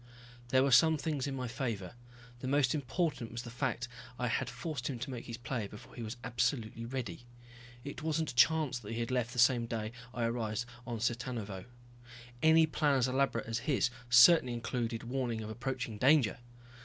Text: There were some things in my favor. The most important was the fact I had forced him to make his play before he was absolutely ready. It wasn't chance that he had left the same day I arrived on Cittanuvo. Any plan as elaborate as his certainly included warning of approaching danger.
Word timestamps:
There 0.49 0.63
were 0.63 0.71
some 0.71 0.97
things 0.97 1.27
in 1.27 1.35
my 1.35 1.47
favor. 1.47 1.93
The 2.39 2.47
most 2.47 2.73
important 2.73 3.31
was 3.31 3.43
the 3.43 3.51
fact 3.51 3.87
I 4.17 4.29
had 4.29 4.49
forced 4.49 4.89
him 4.89 4.97
to 4.97 5.11
make 5.11 5.27
his 5.27 5.37
play 5.37 5.67
before 5.67 5.93
he 5.93 6.01
was 6.01 6.17
absolutely 6.23 6.85
ready. 6.85 7.27
It 7.83 8.01
wasn't 8.01 8.35
chance 8.35 8.79
that 8.79 8.93
he 8.93 8.99
had 8.99 9.11
left 9.11 9.31
the 9.31 9.37
same 9.37 9.67
day 9.67 9.91
I 10.11 10.23
arrived 10.25 10.65
on 10.87 10.99
Cittanuvo. 11.01 11.65
Any 12.41 12.65
plan 12.65 12.95
as 12.97 13.07
elaborate 13.07 13.45
as 13.45 13.59
his 13.69 13.91
certainly 14.09 14.53
included 14.53 15.03
warning 15.03 15.41
of 15.41 15.51
approaching 15.51 15.99
danger. 15.99 16.39